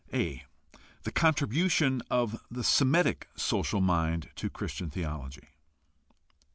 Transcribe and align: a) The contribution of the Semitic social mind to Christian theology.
a) 0.11 0.43
The 1.03 1.11
contribution 1.11 2.01
of 2.09 2.41
the 2.49 2.63
Semitic 2.63 3.27
social 3.35 3.81
mind 3.81 4.31
to 4.37 4.49
Christian 4.49 4.89
theology. 4.89 5.49